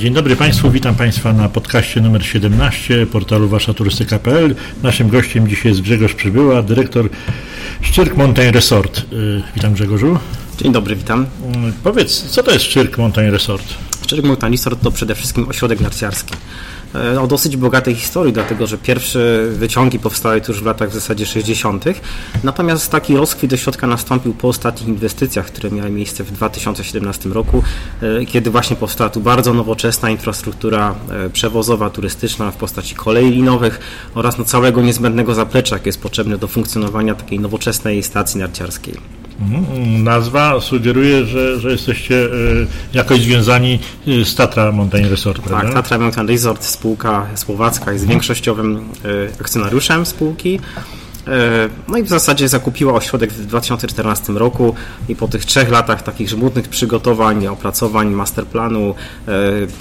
[0.00, 4.54] Dzień dobry Państwu, witam Państwa na podcaście numer 17 portalu waszaturystyka.pl.
[4.82, 7.08] Naszym gościem dzisiaj jest Grzegorz Przybyła, dyrektor
[7.80, 8.98] Szczyrk Mountain Resort.
[9.12, 10.18] Y, witam Grzegorzu.
[10.58, 11.22] Dzień dobry, witam.
[11.22, 11.26] Y,
[11.84, 13.64] powiedz, co to jest Szczyrk Mountain Resort?
[14.02, 16.34] Szczyrk Mountain Resort to przede wszystkim ośrodek narciarski.
[16.94, 21.26] E, o dosyć bogatej historii, dlatego że pierwsze wyciągi powstały już w latach w zasadzie
[21.26, 21.84] 60.
[22.44, 27.62] Natomiast taki rozkwit ośrodka nastąpił po ostatnich inwestycjach, które miały miejsce w 2017 roku,
[28.02, 33.80] e, kiedy właśnie powstała tu bardzo nowoczesna infrastruktura e, przewozowa, turystyczna w postaci kolei linowych
[34.14, 39.17] oraz no całego niezbędnego zaplecza, jakie jest potrzebne do funkcjonowania takiej nowoczesnej stacji narciarskiej.
[39.40, 40.02] Mhm.
[40.04, 42.28] Nazwa sugeruje, że, że jesteście
[42.94, 43.78] jakoś związani
[44.24, 45.64] z Tatra Mountain Resort, prawda?
[45.64, 50.60] Tak, Tatra Mountain Resort spółka słowacka jest większościowym e, akcjonariuszem spółki.
[51.28, 54.74] E, no i w zasadzie zakupiła ośrodek w 2014 roku
[55.08, 58.94] i po tych trzech latach takich żmudnych przygotowań, opracowań, masterplanu,
[59.28, 59.32] e,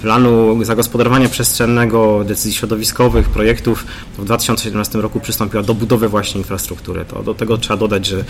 [0.02, 3.86] planu zagospodarowania przestrzennego, decyzji środowiskowych, projektów,
[4.18, 7.06] w 2017 roku przystąpiła do budowy właśnie infrastruktury.
[7.06, 8.24] To do tego trzeba dodać, że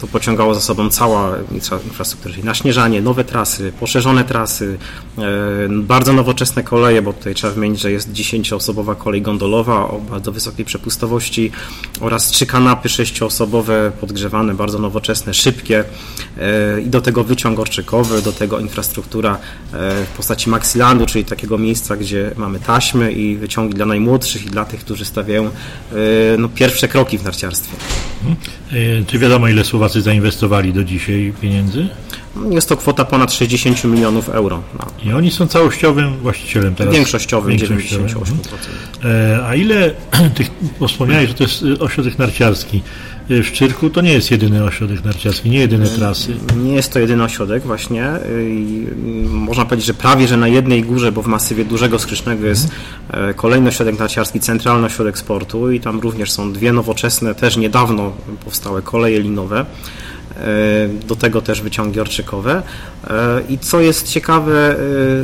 [0.00, 1.36] to pociągało za sobą cała
[1.84, 4.78] infrastruktura, czyli naśnieżanie, nowe trasy, poszerzone trasy,
[5.18, 5.22] e,
[5.68, 10.64] bardzo nowoczesne koleje, bo tutaj trzeba wymienić, że jest 10-osobowa kolej gondolowa o bardzo wysokiej
[10.64, 11.52] przepustowości
[12.00, 15.84] oraz trzy kanapy sześcioosobowe, podgrzewane, bardzo nowoczesne, szybkie
[16.38, 19.38] e, i do tego wyciąg orczykowy, do tego infrastruktura
[19.72, 24.50] e, w postaci Maxilandu, czyli takiego miejsca, gdzie mamy taśmy i wyciągi dla najmłodszych i
[24.50, 25.50] dla tych, którzy stawiają e,
[26.38, 27.76] no, pierwsze kroki w narciarstwie.
[28.72, 29.06] Mhm.
[29.06, 31.88] Czy wiadomo, ile Słowacy zainwestowali do dzisiaj pieniędzy?
[32.50, 34.62] Jest to kwota ponad 60 milionów euro.
[34.78, 34.86] No.
[35.04, 36.94] I oni są całościowym właścicielem teraz?
[36.94, 38.18] Większościowym, większościowym 98%.
[38.18, 39.44] Mhm.
[39.46, 39.90] A ile
[40.36, 40.50] tych,
[40.88, 42.82] wspomniałeś, że to jest ośrodek narciarski.
[43.28, 46.36] W Szczyrku to nie jest jedyny ośrodek narciarski, nie jedyne trasy.
[46.56, 48.08] Nie jest to jedyny ośrodek właśnie.
[48.40, 48.86] I
[49.28, 52.68] można powiedzieć, że prawie, że na jednej górze, bo w masywie dużego skrzycznego jest
[53.08, 53.34] mhm.
[53.34, 58.12] kolejny ośrodek narciarski, centralny ośrodek sportu i tam również są dwie nowoczesne, też niedawno
[58.44, 59.66] powstałe koleje linowe.
[60.36, 62.62] E, do tego też wyciągi orczykowe.
[63.06, 64.76] E, I co jest ciekawe,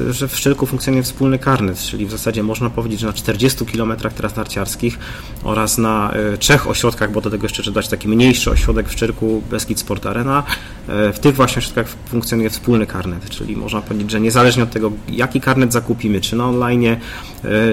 [0.09, 3.67] e, że w Szczyrku funkcjonuje wspólny karnet, czyli w zasadzie można powiedzieć, że na 40
[3.67, 4.99] km tras narciarskich
[5.45, 9.43] oraz na trzech ośrodkach, bo do tego jeszcze trzeba dać taki mniejszy ośrodek w Szczyrku,
[9.51, 10.43] Beskid Sport Arena,
[10.89, 15.41] w tych właśnie ośrodkach funkcjonuje wspólny karnet, czyli można powiedzieć, że niezależnie od tego, jaki
[15.41, 16.97] karnet zakupimy, czy na online,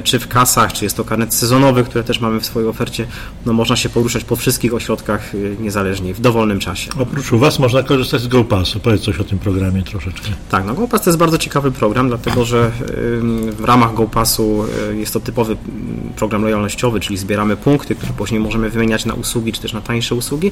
[0.03, 3.07] czy w kasach, czy jest to karnet sezonowy, który też mamy w swojej ofercie,
[3.45, 6.91] no można się poruszać po wszystkich ośrodkach niezależnie, w dowolnym czasie.
[7.00, 8.80] Oprócz oprócz u Was można korzystać z GoPassu.
[8.80, 10.28] Powiedz coś o tym programie troszeczkę.
[10.50, 12.72] Tak, no GoPass to jest bardzo ciekawy program, dlatego że
[13.58, 15.58] w ramach GoPassu y, jest to typowy
[16.16, 20.16] program lojalnościowy, czyli zbieramy punkty, które później możemy wymieniać na usługi, czy też na tańsze
[20.16, 20.52] usługi,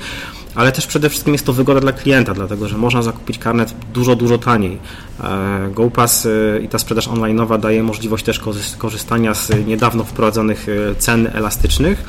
[0.56, 4.16] ale też przede wszystkim jest to wygoda dla klienta, dlatego że można zakupić karnet dużo,
[4.16, 4.78] dużo taniej.
[5.24, 8.42] E, GoPass y, i ta sprzedaż online'owa daje możliwość też
[8.78, 10.68] korzystania z niedawno wprowadzonych
[10.98, 12.04] cen elastycznych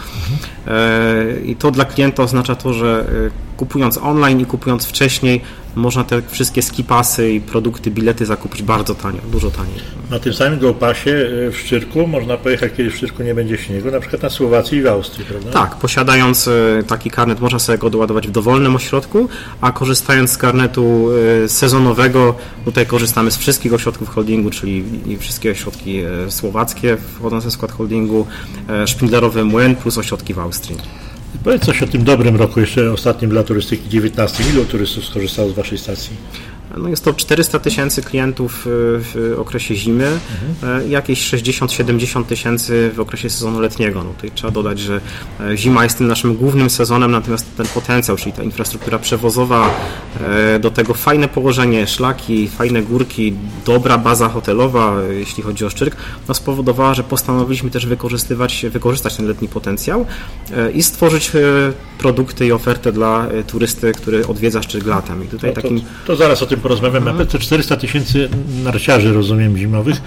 [0.66, 3.04] e, i to dla klienta oznacza to, że
[3.56, 5.40] kupując online i kupując wcześniej,
[5.76, 9.80] można te wszystkie skipasy i produkty, bilety zakupić bardzo tanio, dużo taniej.
[10.10, 13.90] Na tym samym GoPasie e, w Szczyrku można pojechać, kiedy w Szczyrku nie będzie śniegu,
[13.90, 15.50] na przykład na Słowacji i w Austrii, prawda?
[15.50, 19.28] Tak, posiadając e, taki karnet można sobie go doładować w dowolnym ośrodku,
[19.60, 21.08] a korzystając z karnetu
[21.44, 22.34] e, sezonowego,
[22.64, 24.84] tutaj korzystamy z wszystkich ośrodków holdingu, czyli
[25.18, 28.26] wszystkie ośrodki słowackie wchodzące w skład holdingu,
[28.86, 30.76] szpindlerowy młyn plus ośrodki w Austrii.
[31.42, 34.44] Powiedz coś o tym dobrym roku, jeszcze ostatnim dla turystyki 19.
[34.52, 36.16] Ilu turystów skorzystało z Waszej stacji?
[36.76, 38.70] No jest to 400 tysięcy klientów y,
[39.00, 40.90] w okresie zimy, mhm.
[40.90, 44.04] jakieś 60-70 tysięcy w okresie sezonu letniego.
[44.04, 45.00] No tutaj trzeba dodać, że
[45.40, 49.70] e, zima jest tym naszym głównym sezonem, natomiast ten potencjał, czyli ta infrastruktura przewozowa,
[50.20, 53.34] e, do tego fajne położenie, szlaki, fajne górki,
[53.66, 55.96] dobra baza hotelowa, jeśli chodzi o Szczyrk,
[56.28, 60.06] no spowodowała, że postanowiliśmy też wykorzystywać, wykorzystać ten letni potencjał
[60.74, 61.32] i stworzyć
[61.98, 65.24] produkty i ofertę dla turysty, który odwiedza Szczyrk latem.
[65.24, 65.80] I tutaj no to, takim...
[66.06, 67.10] to zaraz o tym porozmawiamy.
[67.10, 68.28] A te 400 tysięcy
[68.64, 70.02] narciarzy, rozumiem, zimowych,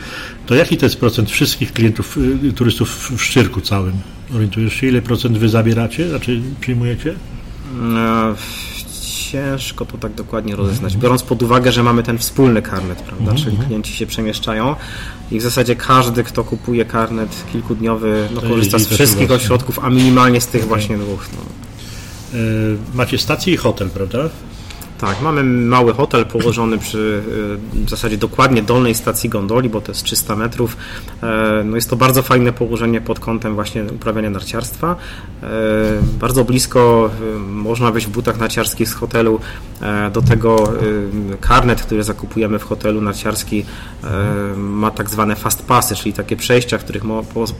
[0.45, 3.93] to jaki to jest procent wszystkich klientów, y, turystów w Szczyrku całym?
[4.35, 7.15] Orientujesz się, ile procent wy zabieracie, znaczy przyjmujecie?
[7.81, 8.35] No,
[9.31, 13.37] ciężko to tak dokładnie rozeznać, biorąc pod uwagę, że mamy ten wspólny karnet, prawda, mhm,
[13.37, 13.67] czyli mhm.
[13.67, 14.75] klienci się przemieszczają
[15.31, 20.41] i w zasadzie każdy, kto kupuje karnet kilkudniowy, no, korzysta z wszystkich ośrodków, a minimalnie
[20.41, 20.67] z tych okay.
[20.67, 21.27] właśnie dwóch.
[21.33, 21.39] No.
[22.93, 24.29] Macie stację i hotel, prawda?
[24.99, 27.23] Tak, mamy mały hotel położony przy
[27.73, 30.77] w zasadzie dokładnie dolnej stacji gondoli, bo to jest 300 metrów.
[31.65, 34.95] No jest to bardzo fajne położenie pod kątem właśnie uprawiania narciarstwa.
[36.19, 37.09] Bardzo blisko
[37.49, 39.39] można wejść w butach narciarskich z hotelu.
[40.13, 40.73] Do tego
[41.41, 43.65] karnet, który zakupujemy w hotelu narciarski
[44.57, 47.03] ma tak zwane fast passy, czyli takie przejścia, których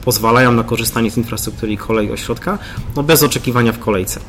[0.04, 2.58] pozwalają na korzystanie z infrastruktury kolei ośrodka,
[2.96, 4.20] no bez oczekiwania w kolejce.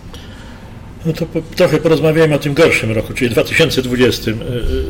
[1.06, 4.32] No to po, trochę porozmawiajmy o tym gorszym roku, czyli 2020.
[4.32, 4.36] Y,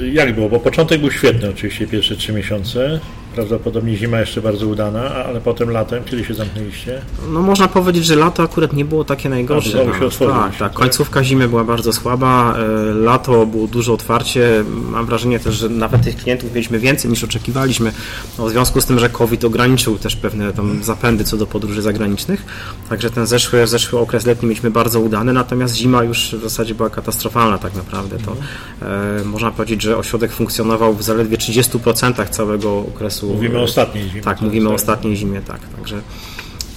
[0.01, 0.49] y, jak było?
[0.49, 2.99] Bo początek był świetny oczywiście, pierwsze trzy miesiące.
[3.35, 7.01] Prawdopodobnie zima jeszcze bardzo udana, ale potem latem, kiedy się zamknęliście?
[7.29, 9.87] No można powiedzieć, że lato akurat nie było takie najgorsze.
[9.95, 14.63] A, się otworzyć, tak, tak, końcówka zimy była bardzo słaba, e, lato było duże otwarcie.
[14.91, 17.91] Mam wrażenie też, że nawet tych klientów mieliśmy więcej niż oczekiwaliśmy.
[18.37, 21.81] No, w związku z tym, że COVID ograniczył też pewne tam zapędy co do podróży
[21.81, 22.45] zagranicznych.
[22.89, 26.89] Także ten zeszły, zeszły okres letni mieliśmy bardzo udany, natomiast zima już w zasadzie była
[26.89, 28.17] katastrofalna tak naprawdę.
[28.17, 28.35] To
[28.85, 34.21] e, można powiedzieć, że ośrodek funkcjonował w zaledwie 30% całego okresu Mówimy o ostatniej zimie.
[34.21, 35.61] Tak, mówimy o ostatniej zimie, tak.
[35.75, 36.01] Także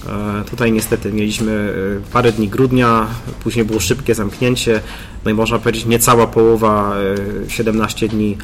[0.09, 1.73] e, Tutaj niestety mieliśmy
[2.07, 3.07] e, parę dni grudnia,
[3.43, 4.81] później było szybkie zamknięcie,
[5.25, 6.95] no i można powiedzieć niecała połowa,
[7.47, 8.37] 17 e, dni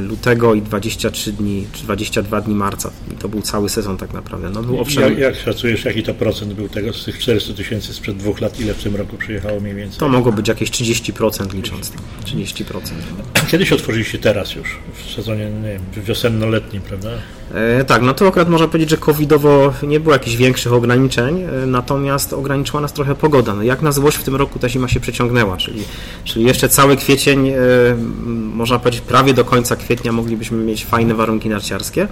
[0.00, 2.90] lutego i 23 dni, czy 22 dni marca.
[3.18, 4.50] To był cały sezon tak naprawdę.
[4.50, 5.02] No, był owszem...
[5.02, 8.60] jak, jak szacujesz, jaki to procent był tego z tych 400 tysięcy sprzed dwóch lat,
[8.60, 9.98] ile w tym roku przyjechało mniej więcej?
[9.98, 11.92] To mogło być jakieś 30% licząc.
[12.24, 12.64] 30%.
[13.48, 14.78] Kiedy się otworzyliście teraz już?
[14.94, 17.10] W sezonie nie wiem, wiosenno-letnim, prawda?
[17.54, 21.66] E, tak, no to akurat można powiedzieć, że covidowo nie było jakichś większych ograniczeń, e,
[21.66, 23.54] natomiast ograniczyła nas trochę pogoda.
[23.54, 25.82] No jak na złość w tym roku ta zima się przeciągnęła, czyli,
[26.24, 27.54] czyli jeszcze cały kwiecień, e,
[28.54, 32.08] można powiedzieć prawie do końca kwietnia moglibyśmy mieć fajne warunki narciarskie.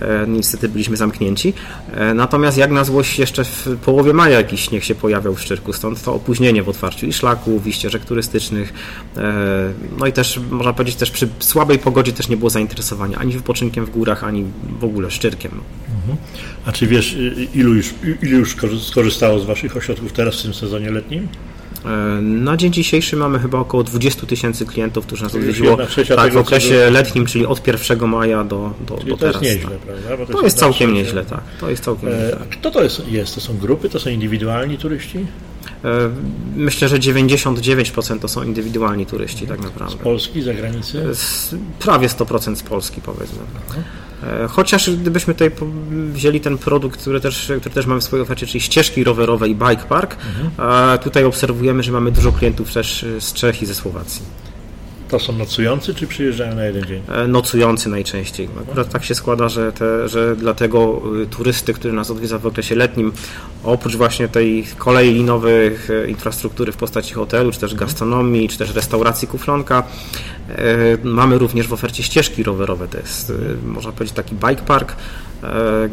[0.00, 1.54] E, niestety byliśmy zamknięci.
[1.92, 5.72] E, natomiast jak na złość jeszcze w połowie maja jakiś śnieg się pojawiał w Szczyrku,
[5.72, 8.72] stąd to opóźnienie w otwarciu i szlaków, i ścieżek turystycznych.
[9.16, 13.32] E, no i też można powiedzieć, też przy słabej pogodzie też nie było zainteresowania ani
[13.32, 14.44] wypoczynkiem w górach, ani
[14.80, 15.52] w ogóle Szczyrkiem.
[16.00, 16.18] Mhm.
[16.66, 17.16] A czy wiesz,
[17.54, 18.56] ilu już, ilu już
[18.86, 21.28] skorzystało z Waszych ośrodków teraz w tym sezonie letnim?
[21.84, 21.88] E,
[22.22, 25.78] na dzień dzisiejszy mamy chyba około 20 tysięcy klientów, którzy nas odwiedziło
[26.16, 29.18] tak, w okresie letnim, czyli od 1 maja do, do, do teraz.
[29.18, 29.78] To jest nieźle, tak.
[29.78, 30.26] prawda?
[30.26, 31.40] To, to jest całkiem nieźle, tak.
[31.60, 33.34] To jest całkiem e, Kto to jest, jest?
[33.34, 35.26] To są grupy, to są indywidualni turyści?
[35.84, 36.10] E,
[36.56, 39.96] myślę, że 99% to są indywidualni turyści tak naprawdę.
[39.96, 41.04] Z Polski, z zagranicy?
[41.78, 43.38] prawie 100% z Polski powiedzmy.
[44.22, 45.50] E, chociaż gdybyśmy tutaj
[45.90, 49.54] wzięli ten produkt, który też, który też mamy w swojej ofercie, czyli ścieżki rowerowe i
[49.54, 50.98] bike park, mhm.
[50.98, 54.22] tutaj obserwujemy, że mamy dużo klientów też z Czech i ze Słowacji.
[55.08, 57.02] To są nocujący, czy przyjeżdżają na jeden dzień?
[57.08, 58.48] E, nocujący najczęściej.
[58.62, 62.74] Akurat tak się składa, że, te, że dlatego y, turysty, który nas odwiedza w okresie
[62.74, 63.12] letnim,
[63.64, 68.74] oprócz właśnie tej kolei linowych, e, infrastruktury w postaci hotelu, czy też gastronomii, czy też
[68.74, 69.82] restauracji kuflonka,
[70.48, 70.64] e,
[71.04, 72.88] mamy również w ofercie ścieżki rowerowe.
[72.88, 73.32] To jest,
[73.66, 74.96] można powiedzieć, taki bike park,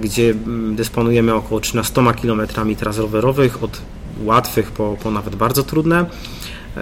[0.01, 2.41] gdzie mm, dysponujemy około 13 km
[2.77, 3.81] tras rowerowych, od
[4.23, 6.05] łatwych po, po nawet bardzo trudne.
[6.77, 6.81] E,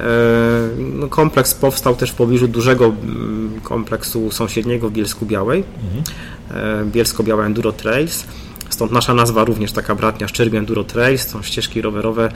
[0.78, 2.94] no, kompleks powstał też w pobliżu dużego
[3.64, 6.92] kompleksu sąsiedniego w Bielsku Białej, mhm.
[6.92, 8.26] Bielsko-Białe Enduro Trails.
[8.70, 12.32] Stąd nasza nazwa również taka bratnia Szczyrk Enduro Trails, są ścieżki rowerowe.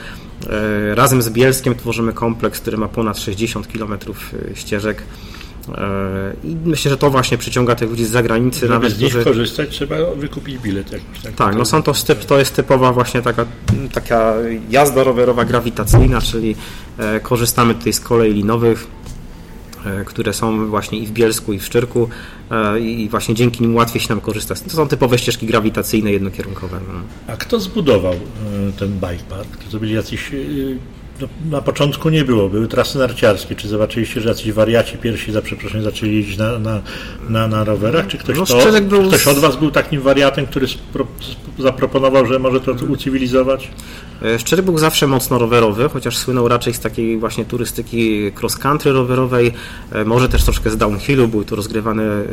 [0.50, 3.98] E, razem z Bielskiem tworzymy kompleks, który ma ponad 60 km
[4.54, 5.02] ścieżek.
[6.44, 8.60] I myślę, że to właśnie przyciąga tych ludzi z zagranicy.
[8.60, 11.22] Żeby nawet z nich korzystać, trzeba wykupić bilet jakiś.
[11.22, 11.92] Tak, tak no są to,
[12.28, 13.46] to jest typowa właśnie taka,
[13.92, 14.34] taka
[14.70, 16.56] jazda rowerowa grawitacyjna, czyli
[16.98, 18.86] e, korzystamy tutaj z kolei linowych,
[19.86, 22.08] e, które są właśnie i w Bielsku, i w Szczyrku
[22.50, 24.60] e, i właśnie dzięki nim łatwiej się nam korzystać.
[24.60, 26.80] To są typowe ścieżki grawitacyjne, jednokierunkowe.
[26.88, 27.00] No.
[27.32, 28.14] A kto zbudował
[28.78, 29.48] ten bike park?
[29.70, 30.30] To byli jacyś
[31.50, 33.56] na początku nie było, były trasy narciarskie.
[33.56, 36.82] Czy zobaczyliście, że jacyś wariaci pierwsi za przeproszeniem zaczęli jeździć na, na,
[37.28, 38.06] na, na rowerach?
[38.06, 39.08] Czy ktoś, no, to, był...
[39.08, 40.66] ktoś od Was był takim wariatem, który
[41.58, 43.70] zaproponował, że może to ucywilizować?
[44.22, 49.52] E, Szczery był zawsze mocno rowerowy, chociaż słynął raczej z takiej właśnie turystyki cross-country rowerowej,
[49.92, 52.24] e, może też troszkę z downhillu, były tu rozgrywane e,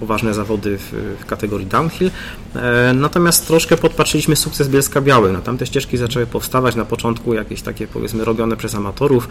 [0.00, 2.10] poważne zawody w, kategorii downhill.
[2.94, 5.32] Natomiast troszkę podpatrzyliśmy sukces Bielska Białej.
[5.32, 9.28] No, tam te ścieżki zaczęły powstawać na początku jakieś takie powiedzmy robione przez amatorów.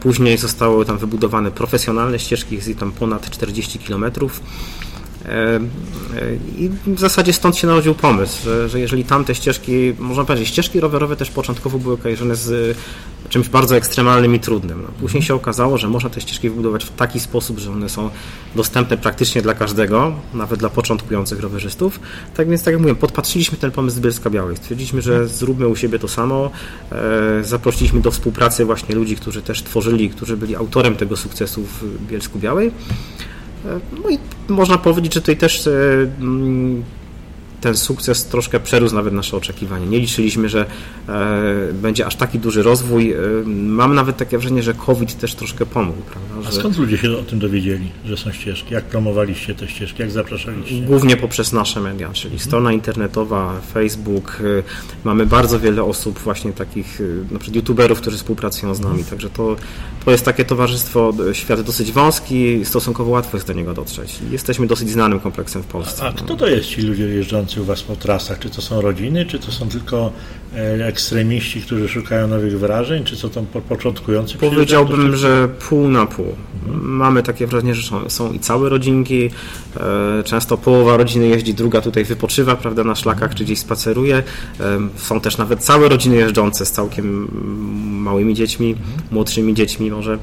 [0.00, 4.40] Później zostały tam wybudowane profesjonalne ścieżki, jest tam ponad 40 kilometrów.
[5.24, 5.60] E, e,
[6.58, 10.80] I w zasadzie stąd się narodził pomysł, że, że jeżeli tamte ścieżki, można powiedzieć, ścieżki
[10.80, 12.78] rowerowe też początkowo były kojarzone z
[13.28, 14.82] czymś bardzo ekstremalnym i trudnym.
[14.82, 18.10] No, później się okazało, że można te ścieżki wybudować w taki sposób, że one są
[18.56, 22.00] dostępne praktycznie dla każdego, nawet dla początkujących rowerzystów.
[22.36, 24.56] Tak więc, tak jak mówiłem, podpatrzyliśmy ten pomysł z Bielska Białej.
[24.56, 26.50] Stwierdziliśmy, że zróbmy u siebie to samo.
[27.42, 32.38] Zaprosiliśmy do współpracy właśnie ludzi, którzy też tworzyli, którzy byli autorem tego sukcesu w Bielsku
[32.38, 32.70] Białej.
[34.04, 35.70] No i można powiedzieć, że tutaj też e,
[36.20, 36.82] mm,
[37.62, 39.86] ten sukces troszkę przerósł nawet nasze oczekiwania.
[39.86, 40.66] Nie liczyliśmy, że
[41.08, 43.12] e, będzie aż taki duży rozwój.
[43.12, 43.16] E,
[43.46, 46.02] mam nawet takie wrażenie, że COVID też troszkę pomógł.
[46.02, 46.48] Prawda?
[46.48, 48.74] A skąd ludzie się o tym dowiedzieli, że są ścieżki?
[48.74, 50.02] Jak promowaliście te ścieżki?
[50.02, 50.80] Jak zapraszaliście?
[50.80, 54.38] Głównie poprzez nasze media, czyli strona internetowa, Facebook.
[54.58, 54.62] E,
[55.04, 57.00] mamy bardzo wiele osób właśnie takich,
[57.30, 59.04] na przykład youtuberów, którzy współpracują z nami.
[59.04, 59.56] Także to,
[60.04, 64.18] to jest takie towarzystwo, świat dosyć wąski, stosunkowo łatwo jest do niego dotrzeć.
[64.30, 66.04] Jesteśmy dosyć znanym kompleksem w Polsce.
[66.04, 68.38] A, a kto to jest ci ludzie jeżdżący u Was po trasach?
[68.38, 70.12] Czy to są rodziny, czy to są tylko
[70.54, 74.38] e, ekstremiści, którzy szukają nowych wrażeń, czy co to początkujący?
[74.38, 76.26] Powiedziałbym, że pół na pół.
[76.66, 76.90] Mhm.
[76.90, 79.30] Mamy takie wrażenie, że są, i całe rodzinki.
[79.76, 84.16] E, często połowa rodziny jeździ, druga tutaj wypoczywa, prawda, na szlakach, czy gdzieś spaceruje.
[84.16, 87.28] E, są też nawet całe rodziny jeżdżące z całkiem
[88.02, 88.88] małymi dziećmi, mhm.
[89.10, 90.18] młodszymi dziećmi może.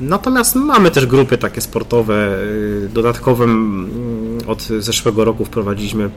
[0.00, 2.38] Natomiast mamy też grupy takie sportowe.
[2.94, 3.88] Dodatkowym
[4.46, 6.10] od zeszłego roku wprowadziliśmy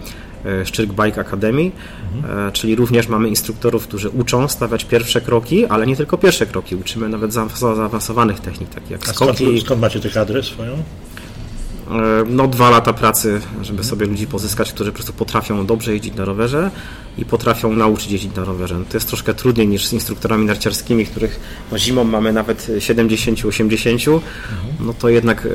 [0.45, 1.71] e, Szczyrk Bike Academy,
[2.15, 2.51] mhm.
[2.51, 7.09] czyli również mamy instruktorów, którzy uczą stawiać pierwsze kroki, ale nie tylko pierwsze kroki, uczymy
[7.09, 9.61] nawet zaawansowanych technik, takich jak A skąd, skoki.
[9.61, 10.83] Skąd macie tych adres swoją?
[11.91, 16.15] E, no, dwa lata pracy, żeby sobie ludzi pozyskać, którzy po prostu potrafią dobrze jeździć
[16.15, 16.71] na rowerze
[17.17, 18.75] i potrafią nauczyć jeździć na rowerze.
[18.89, 21.39] To jest troszkę trudniej niż z instruktorami narciarskimi, których
[21.71, 24.19] no, zimą mamy nawet 70-80.
[24.79, 25.49] No to jednak e,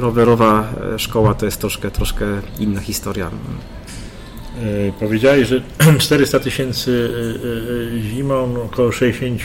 [0.00, 2.26] rowerowa szkoła to jest troszkę, troszkę
[2.58, 3.26] inna historia.
[3.26, 5.62] E, powiedziałeś, że
[5.98, 7.10] 400 tysięcy
[8.14, 9.42] zimą, około 60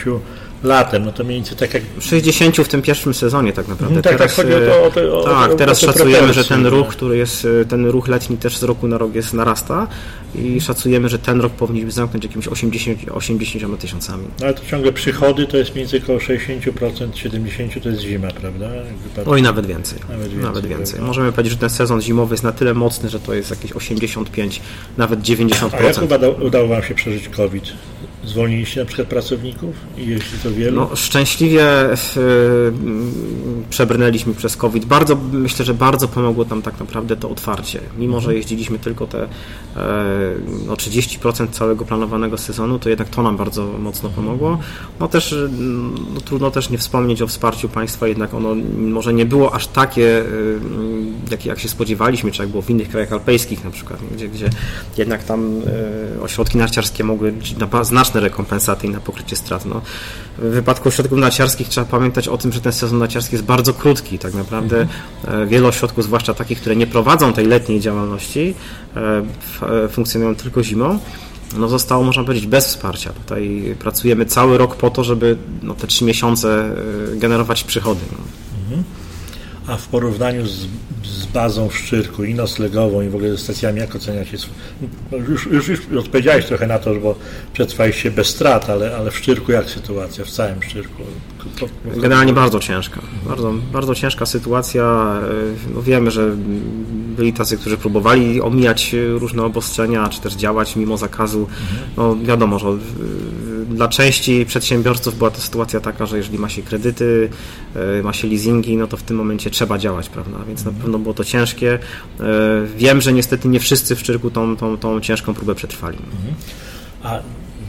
[0.62, 1.82] latem, no to mniej więcej tak jak...
[2.00, 3.96] 60 w tym pierwszym sezonie tak naprawdę.
[3.96, 6.44] Mhm, tak, teraz, tak, chodzi o to, o te, o, tak, o, teraz szacujemy, że
[6.44, 9.86] ten ruch, który jest, ten ruch letni też z roku na rok jest narasta
[10.34, 14.24] i szacujemy, że ten rok powinniśmy zamknąć jakimiś 80, 80 tysiącami.
[14.40, 18.28] No ale to ciągle przychody to jest mniej więcej około 60%, 70% to jest zima,
[18.28, 18.68] prawda?
[19.26, 19.98] Oj, nawet więcej.
[20.08, 20.42] Nawet więcej.
[20.42, 21.00] Nawet więcej.
[21.00, 24.60] Możemy powiedzieć, że ten sezon zimowy jest na tyle mocny, że to jest jakieś 85,
[24.96, 25.70] nawet 90%.
[25.72, 27.64] A jak udało, udało Wam się przeżyć COVID?
[28.28, 30.76] Zwolniliście na przykład pracowników jeśli to wielu?
[30.76, 31.62] No, szczęśliwie
[31.96, 32.72] w,
[33.70, 34.84] przebrnęliśmy przez COVID.
[34.84, 37.80] Bardzo, myślę, że bardzo pomogło nam tak naprawdę to otwarcie.
[37.98, 38.36] Mimo, że mhm.
[38.36, 39.28] jeździliśmy tylko te e,
[40.66, 44.58] no, 30% całego planowanego sezonu, to jednak to nam bardzo mocno pomogło.
[45.00, 45.34] No też
[46.14, 50.24] no, trudno też nie wspomnieć o wsparciu państwa, jednak ono może nie było aż takie,
[51.30, 54.50] jakie jak się spodziewaliśmy, czy jak było w innych krajach alpejskich na przykład, gdzie, gdzie
[54.98, 55.60] jednak tam
[56.18, 57.32] e, ośrodki narciarskie mogły
[58.18, 59.66] znacznie rekompensaty i na pokrycie strat.
[59.66, 59.80] No,
[60.38, 64.18] w wypadku ośrodków narciarskich trzeba pamiętać o tym, że ten sezon narciarski jest bardzo krótki.
[64.18, 65.48] Tak naprawdę mhm.
[65.48, 68.54] wiele ośrodków, zwłaszcza takich, które nie prowadzą tej letniej działalności,
[68.96, 69.22] e,
[69.84, 70.98] e, funkcjonują tylko zimą
[71.56, 73.12] no zostało, można powiedzieć, bez wsparcia.
[73.12, 76.74] Tutaj pracujemy cały rok po to, żeby no, te trzy miesiące
[77.14, 78.00] generować przychody.
[78.12, 78.18] No.
[78.64, 78.84] Mhm.
[79.68, 80.66] A w porównaniu z,
[81.04, 84.38] z bazą w Szczyrku i noclegową i w ogóle ze stacjami, jak oceniacie?
[85.28, 87.14] Już, już, już odpowiedziałeś trochę na to, bo
[87.52, 91.02] przetrwaliście bez strat, ale, ale w Szczyrku jak sytuacja, w całym Szczyrku?
[91.96, 93.00] Generalnie bardzo ciężka.
[93.28, 95.14] Bardzo, bardzo ciężka sytuacja.
[95.74, 96.30] No wiemy, że
[97.16, 101.48] byli tacy, którzy próbowali omijać różne obostrzenia, czy też działać mimo zakazu.
[101.96, 102.68] No wiadomo, że
[103.68, 107.28] dla części przedsiębiorców była to sytuacja taka, że jeżeli ma się kredyty,
[107.98, 110.38] e, ma się leasingi, no to w tym momencie trzeba działać, prawda?
[110.48, 111.74] Więc na pewno było to ciężkie.
[111.74, 111.78] E,
[112.76, 115.98] wiem, że niestety nie wszyscy w Szczyrku tą, tą, tą ciężką próbę przetrwali.
[117.02, 117.20] A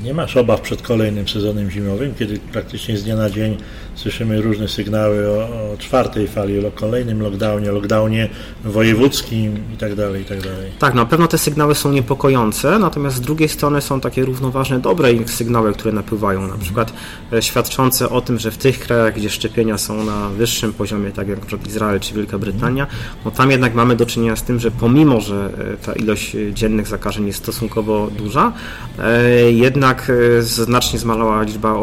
[0.04, 3.58] nie masz obaw przed kolejnym sezonem zimowym, kiedy praktycznie z dnia na dzień
[3.96, 5.44] słyszymy różne sygnały o,
[5.74, 8.30] o czwartej fali, o kolejnym lockdownie, lockdownie
[8.64, 10.44] wojewódzkim itd., tak itd.
[10.44, 14.80] Tak, tak, na pewno te sygnały są niepokojące, natomiast z drugiej strony są takie równoważne,
[14.80, 16.94] dobre sygnały, które napływają, na przykład
[17.34, 21.28] e, świadczące o tym, że w tych krajach, gdzie szczepienia są na wyższym poziomie, tak
[21.28, 21.58] jak np.
[21.68, 22.88] Izrael czy Wielka Brytania,
[23.26, 26.88] no tam jednak mamy do czynienia z tym, że pomimo, że e, ta ilość dziennych
[26.88, 28.54] zakażeń jest stosunkowo duża,
[29.00, 31.76] e, jednak znacznie zmalała liczba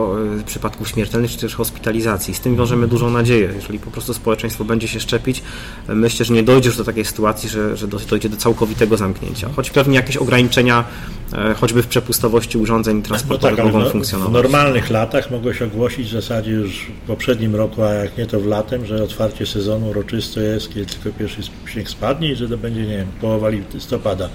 [0.46, 3.52] przypadków śmiertelnych czy też hospitalizacji z tym wiążemy dużą nadzieję.
[3.54, 5.42] Jeżeli po prostu społeczeństwo będzie się szczepić,
[5.88, 9.48] myślę, że nie dojdzie już do takiej sytuacji, że, że dojdzie do całkowitego zamknięcia.
[9.56, 10.84] Choć pewnie jakieś ograniczenia,
[11.32, 14.30] e, choćby w przepustowości urządzeń transportowych no tak, mogą no, funkcjonować.
[14.30, 18.26] W normalnych latach mogło się ogłosić w zasadzie już w poprzednim roku, a jak nie
[18.26, 22.48] to w latem, że otwarcie sezonu uroczyste jest, kiedy tylko pierwszy śnieg spadnie i że
[22.48, 24.28] to będzie, nie wiem, połowa listopada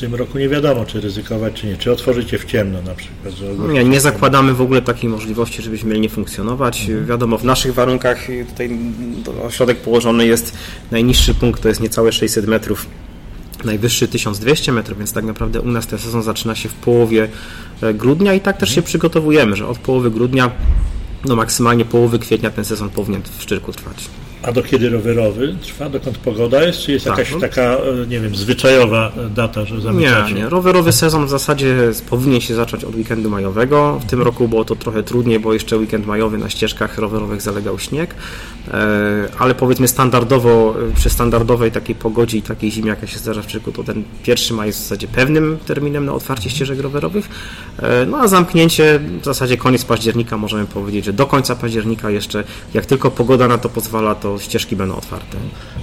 [0.00, 1.76] tym roku nie wiadomo, czy ryzykować, czy nie.
[1.76, 3.34] Czy otworzycie w ciemno na przykład?
[3.72, 6.80] Nie, nie zakładamy w ogóle takiej możliwości, żebyśmy mieli nie funkcjonować.
[6.80, 7.06] Mhm.
[7.06, 8.78] Wiadomo, w naszych warunkach tutaj
[9.42, 10.56] ośrodek położony jest,
[10.90, 12.86] najniższy punkt to jest niecałe 600 metrów
[13.64, 17.28] najwyższy 1200 metrów, więc tak naprawdę u nas ten sezon zaczyna się w połowie
[17.82, 20.50] e, grudnia i tak też się przygotowujemy, że od połowy grudnia
[21.24, 24.08] do maksymalnie połowy kwietnia ten sezon powinien w Szczyrku trwać.
[24.42, 25.88] A do kiedy rowerowy trwa?
[25.88, 26.80] Dokąd pogoda jest?
[26.80, 27.40] Czy jest tak, jakaś no.
[27.40, 30.34] taka, e, nie wiem, zwyczajowa data, że zamykacie?
[30.34, 30.48] Nie, nie.
[30.48, 31.76] Rowerowy sezon w zasadzie
[32.10, 33.98] powinien się zacząć od weekendu majowego.
[33.98, 37.78] W tym roku było to trochę trudniej, bo jeszcze weekend majowy na ścieżkach rowerowych zalegał
[37.78, 38.14] śnieg.
[38.68, 43.42] E, ale powiedzmy standardowo, e, przy standardowej takiej pogodzie i takiej zimie, jaka się zdarza
[43.42, 47.28] w Czyku, to ten 1 maj jest w zasadzie pewnym terminem na otwarcie ścieżek rowerowych.
[48.06, 52.44] No a zamknięcie w zasadzie koniec października, możemy powiedzieć, że do końca października jeszcze,
[52.74, 55.38] jak tylko pogoda na to pozwala, to ścieżki będą otwarte.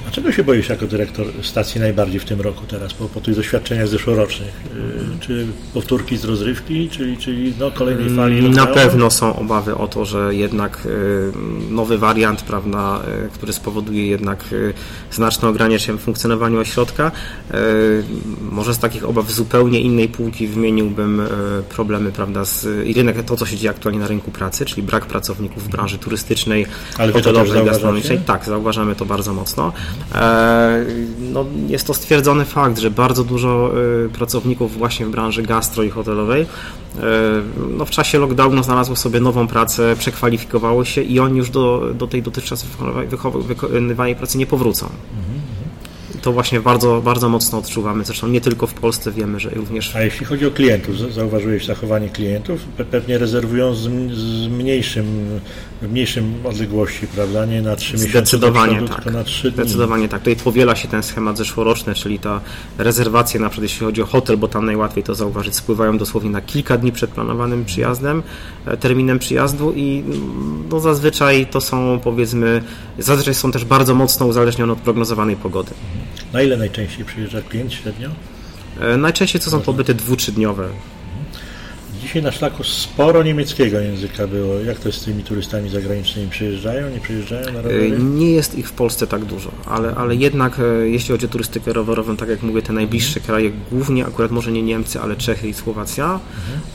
[0.08, 3.36] A czego się boisz jako dyrektor stacji najbardziej w tym roku teraz, po, po tych
[3.36, 4.62] doświadczeniach zeszłorocznych?
[4.76, 8.50] Y, czy powtórki z rozrywki, czyli, czyli no, kolejnej fali?
[8.50, 11.32] Na pewno są obawy o to, że jednak y,
[11.70, 14.44] nowy wariant, prawda, y, który spowoduje jednak
[15.12, 17.12] znaczne ograniczenie w funkcjonowaniu ośrodka.
[18.52, 21.22] Może z takich obaw zupełnie innej półki wymieniłbym
[21.70, 25.06] problemy, prawda, z, i rynek, to co się dzieje aktualnie na rynku pracy, czyli brak
[25.06, 26.66] pracowników w branży turystycznej,
[27.14, 28.20] hotelowej, gastronomicznej.
[28.20, 29.74] Tak, zauważamy to bardzo mocno.
[30.16, 30.86] E,
[31.20, 33.72] no, jest to stwierdzony fakt, że bardzo dużo
[34.06, 36.48] e, pracowników właśnie w branży gastro i hotelowej e,
[37.78, 42.08] no, w czasie lockdownu znalazło sobie nową pracę, przekwalifikowało się i oni już do, do
[42.08, 42.66] tej dotychczas
[43.48, 44.86] wykonywanej pracy nie powrócą.
[44.86, 45.38] Mhm
[46.28, 48.06] to właśnie bardzo, bardzo mocno odczuwamy.
[48.06, 49.96] Zresztą nie tylko w Polsce wiemy, że również.
[49.96, 52.62] A jeśli chodzi o klientów, zauważyłeś zachowanie klientów?
[52.92, 53.82] Pewnie rezerwują z,
[54.14, 55.40] z mniejszym,
[55.82, 57.46] w mniejszym odległości, prawda?
[57.46, 58.12] Nie na trzy miesiące.
[58.12, 59.14] Zdecydowanie przodu, tak.
[59.14, 59.64] na trzy dni.
[59.64, 60.20] Zdecydowanie tak.
[60.20, 62.42] Tutaj powiela się ten schemat zeszłoroczny, czyli ta
[62.78, 66.42] rezerwacja, na przykład jeśli chodzi o hotel, bo tam najłatwiej to zauważyć, spływają dosłownie na
[66.42, 68.24] kilka dni przed planowanym przyjazdem,
[68.66, 70.04] e, terminem przyjazdu i
[70.70, 72.64] no, zazwyczaj to są powiedzmy,
[73.00, 75.72] zazwyczaj są też bardzo mocno uzależnione od prognozowanej pogody.
[76.34, 78.10] Na ile najczęściej przyjeżdża klient średnio?
[78.82, 80.70] E, najczęściej to są pobyty dwu-trzydniowe.
[82.02, 84.60] Dzisiaj na szlaku sporo niemieckiego języka było.
[84.60, 86.30] Jak to jest z tymi turystami zagranicznymi?
[86.30, 87.96] Przyjeżdżają, nie przyjeżdżają na rowery?
[87.96, 91.30] E, nie jest ich w Polsce tak dużo, ale, ale jednak e, jeśli chodzi o
[91.30, 95.48] turystykę rowerową, tak jak mówię, te najbliższe kraje, głównie akurat może nie Niemcy, ale Czechy
[95.48, 96.20] i Słowacja,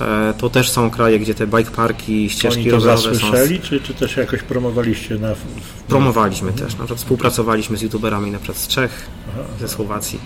[0.00, 0.35] mhm.
[0.35, 3.62] to też są kraje, gdzie te bike parki, ścieżki Oni to rowerowe zasłyszeli, są...
[3.62, 5.35] czy, czy też jakoś promowaliście na...
[5.88, 6.67] Promowaliśmy mhm.
[6.67, 9.09] też, na przykład współpracowaliśmy z youtuberami na przykład z Czech.
[9.60, 10.18] Ze Słowacji,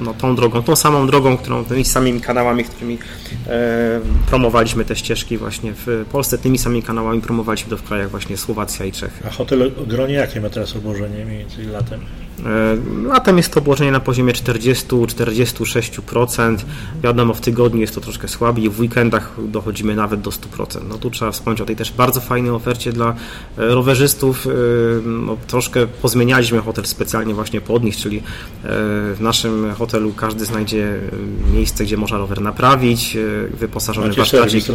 [0.00, 2.98] no, tą drogą, tą samą drogą, którą, tymi samymi kanałami, którymi
[3.46, 8.36] e, promowaliśmy te ścieżki właśnie w Polsce, tymi samymi kanałami promowaliśmy to w krajach właśnie
[8.36, 9.26] Słowacja i Czechy.
[9.26, 12.00] A hotel Gronie jakie ma teraz obłożenie mniej więcej latem?
[12.46, 12.76] E,
[13.08, 16.56] latem jest to obłożenie na poziomie 40-46%.
[17.02, 20.80] Wiadomo, w tygodniu jest to troszkę słabiej, w weekendach dochodzimy nawet do 100%.
[20.88, 23.14] No tu trzeba wspomnieć o tej też bardzo fajnej ofercie dla e,
[23.56, 24.46] rowerzystów.
[24.46, 24.50] E,
[25.08, 28.22] no, troszkę pozmienialiśmy hotel specjalnie właśnie pod nich, czyli
[29.14, 31.00] w naszym hotelu każdy znajdzie
[31.52, 33.16] miejsce, gdzie można rower naprawić,
[33.50, 34.28] wyposażony w.
[34.28, 34.68] Serwis,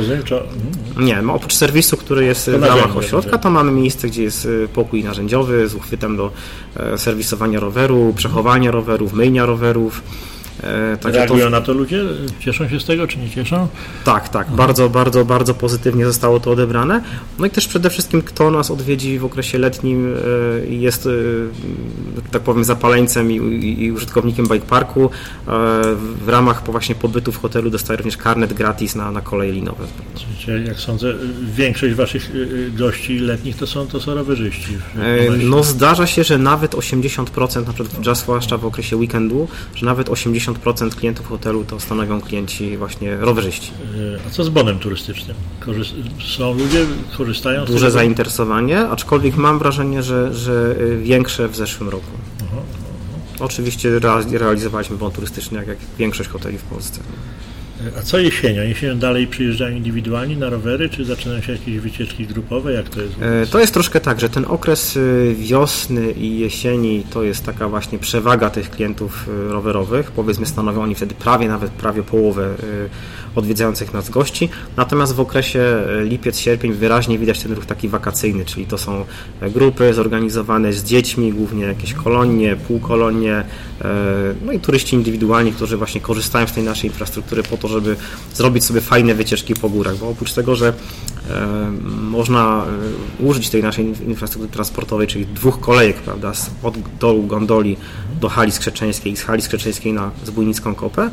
[0.98, 5.04] Nie, no, oprócz serwisu, który jest w ramach ośrodka, to mamy miejsce, gdzie jest pokój
[5.04, 6.32] narzędziowy z uchwytem do
[6.98, 7.49] serwisowania
[8.16, 10.02] przechowania rowerów, myjnia rowerów.
[11.02, 11.50] Także Reagują to...
[11.50, 12.04] na to ludzie?
[12.40, 13.68] Cieszą się z tego, czy nie cieszą?
[14.04, 14.52] Tak, tak.
[14.52, 17.02] Bardzo, bardzo, bardzo pozytywnie zostało to odebrane.
[17.40, 20.16] No i też przede wszystkim, kto nas odwiedzi w okresie letnim
[20.70, 21.10] i e, jest, e,
[22.32, 25.10] tak powiem, zapaleńcem i, i, i użytkownikiem bike parku,
[26.26, 29.86] w ramach właśnie pobytu w hotelu dostaje również karnet gratis na, na koleje linowe.
[30.40, 31.14] Czyli, jak sądzę,
[31.56, 32.32] większość waszych
[32.78, 34.78] gości letnich to są, to są rowerzyści.
[35.44, 40.49] No zdarza się, że nawet 80%, na przykład zwłaszcza w okresie weekendu, że nawet 80
[40.54, 43.72] 80% klientów hotelu to stanowią klienci właśnie rowerzyści.
[44.16, 45.38] E, a co z bonem turystycznym?
[45.60, 45.94] Korzyst
[46.38, 46.86] są ludzie,
[47.18, 52.12] korzystają z Duże zainteresowanie, aczkolwiek mam wrażenie, że, że e, większe w zeszłym roku.
[52.42, 53.20] Aha, aha.
[53.40, 53.90] Oczywiście
[54.32, 57.02] realizowaliśmy bon turystyczny, jak, jak większość hoteli w Polsce.
[57.98, 58.62] A co jesienią?
[58.62, 62.74] Jesienią dalej przyjeżdżają indywidualni na rowery, czy zaczynają się jakieś wycieczki grupowe?
[62.74, 63.14] Jak to jest?
[63.22, 67.70] E, to jest troszkę tak, że ten okres e, wiosny i jesieni to jest taka
[67.70, 70.12] właśnie przewaga tych klientów e, rowerowych.
[70.12, 72.56] Powiedzmy stanowią oni wtedy prawie nawet prawie połowę
[73.36, 74.50] odwiedzających nas gości.
[74.78, 79.06] Natomiast w okresie lipiec-sierpień wyraźnie widać ten ruch taki wakacyjny, czyli to są
[79.42, 83.44] grupy zorganizowane z dziećmi, głównie jakieś kolonie, półkolonie,
[84.46, 87.96] no i turyści indywidualni, którzy właśnie korzystają z tej naszej infrastruktury po to, żeby
[88.34, 90.74] zrobić sobie fajne wycieczki po górach, bo oprócz tego, że
[91.30, 92.66] e, można
[93.20, 96.32] e, użyć tej naszej infrastruktury transportowej, czyli dwóch kolejek, prawda,
[96.64, 97.78] od dołu gondoli
[98.22, 101.12] do hali skrzeczeńskiej i z hali skrzeczeńskiej na Zbójnicką Kopę,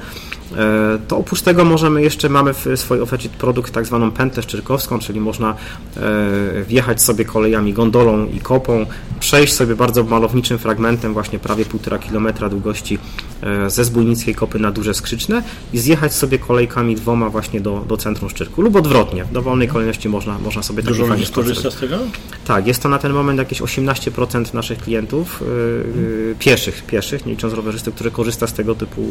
[1.09, 5.21] to oprócz tego możemy jeszcze, mamy w swojej ofercie produkt tak zwaną pętlę szczyrkowską, czyli
[5.21, 5.55] można
[5.97, 8.87] e, wjechać sobie kolejami gondolą i kopą,
[9.21, 12.99] przejść sobie bardzo malowniczym fragmentem, właśnie prawie półtora kilometra długości
[13.43, 15.43] e, ze Zbójnickiej Kopy na Duże Skrzyczne
[15.73, 19.25] i zjechać sobie kolejkami dwoma właśnie do, do centrum Szczyrku lub odwrotnie.
[19.25, 21.99] W dowolnej kolejności można, można sobie takie Dużo ludzi korzysta z tego?
[22.47, 27.55] Tak, jest to na ten moment jakieś 18% naszych klientów yy, pieszych, pieszych, nie licząc
[27.55, 29.03] rowerzystów, którzy korzysta z tego typu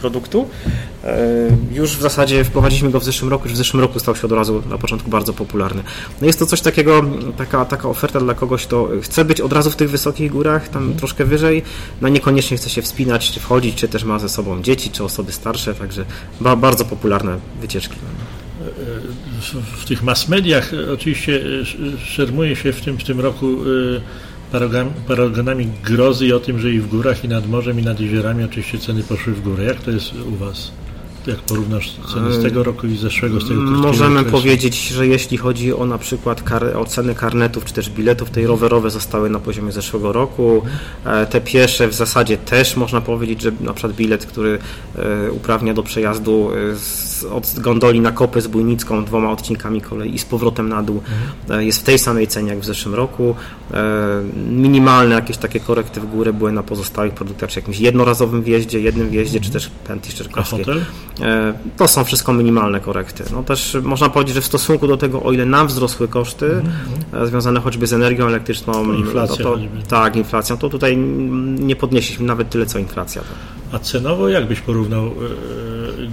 [0.00, 0.48] produktu.
[1.04, 4.22] Yy, już w zasadzie wprowadziliśmy go w zeszłym roku, już w zeszłym roku stał się
[4.24, 5.82] od razu na początku bardzo popularny.
[6.20, 7.04] No jest to coś takiego,
[7.36, 10.82] taka, taka oferta dla kogoś, kto chce być od razu w tych wysokich górach, tam
[10.82, 10.98] mhm.
[10.98, 11.62] troszkę wyżej,
[12.00, 15.32] no niekoniecznie chce się wspinać, czy wchodzić, czy też ma ze sobą dzieci, czy osoby
[15.32, 16.04] starsze, także
[16.40, 17.96] ba bardzo popularne wycieczki
[19.76, 21.40] w tych mass mediach oczywiście
[22.04, 24.00] szermuje się w tym, w tym roku y,
[25.08, 28.44] paragonami grozy i o tym, że i w górach, i nad morzem, i nad jeziorami
[28.44, 29.64] oczywiście ceny poszły w górę.
[29.64, 30.72] Jak to jest u Was?
[31.26, 34.36] Jak porównasz ceny z tego roku i zeszłego, z tego Możemy okresu?
[34.36, 38.42] powiedzieć, że jeśli chodzi o na przykład kar o ceny karnetów czy też biletów, te
[38.42, 40.62] rowerowe zostały na poziomie zeszłego roku.
[41.04, 44.58] E, te piesze w zasadzie też można powiedzieć, że na przykład bilet, który
[44.96, 50.14] e, uprawnia do przejazdu e, z, od gondoli na Kopę z Bójnicką dwoma odcinkami kolei
[50.14, 51.02] i z powrotem na dół
[51.46, 51.66] mhm.
[51.66, 53.34] jest w tej samej cenie jak w zeszłym roku.
[54.50, 59.10] Minimalne jakieś takie korekty w górę były na pozostałych produktach, czy jakimś jednorazowym wjeździe, jednym
[59.10, 60.64] wjeździe, czy też pętli szczerkowskiej.
[61.20, 63.24] E, to są wszystko minimalne korekty.
[63.32, 67.26] No też można powiedzieć, że w stosunku do tego, o ile nam wzrosły koszty mm-hmm.
[67.26, 72.66] związane choćby z energią elektryczną, inflacja to, tak, inflacją, to tutaj nie podnieśliśmy nawet tyle,
[72.66, 73.22] co inflacja.
[73.72, 75.10] A cenowo jak byś porównał e,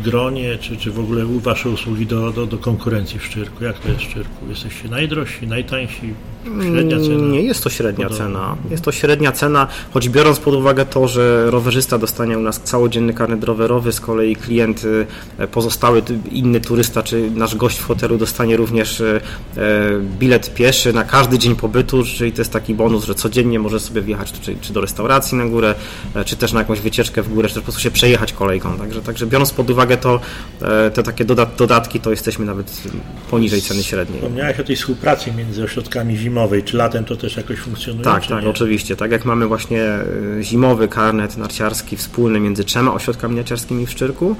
[0.03, 3.63] gronie, czy, czy w ogóle Wasze usługi do, do, do konkurencji w Szczyrku?
[3.63, 4.45] Jak to jest w Szczyrku?
[4.49, 6.13] Jesteście najdrożsi, najtańsi?
[6.43, 7.27] Średnia cena?
[7.31, 8.55] Nie jest to średnia cena.
[8.71, 13.13] Jest to średnia cena, choć biorąc pod uwagę to, że rowerzysta dostanie u nas całodzienny
[13.13, 14.83] karnet rowerowy, z kolei klient
[15.37, 19.21] e, pozostały, inny turysta, czy nasz gość w hotelu dostanie również e,
[20.19, 24.01] bilet pieszy na każdy dzień pobytu, czyli to jest taki bonus, że codziennie może sobie
[24.01, 25.75] wjechać czy, czy do restauracji na górę,
[26.15, 28.77] e, czy też na jakąś wycieczkę w górę, czy też po prostu się przejechać kolejką.
[28.77, 30.19] Także, także biorąc pod uwagę to,
[30.93, 31.25] te takie
[31.57, 32.81] dodatki, to jesteśmy nawet
[33.31, 34.19] poniżej ceny średniej.
[34.19, 36.63] Wspomniałeś o tej współpracy między ośrodkami zimowej.
[36.63, 38.03] Czy latem to też jakoś funkcjonuje?
[38.03, 38.49] Tak, tak, nie?
[38.49, 38.95] oczywiście.
[38.95, 40.03] Tak jak mamy właśnie e,
[40.41, 44.35] zimowy karnet narciarski wspólny między trzema ośrodkami narciarskimi w Szczyrku,